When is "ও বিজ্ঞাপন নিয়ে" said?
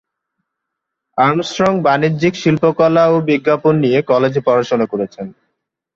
3.07-3.99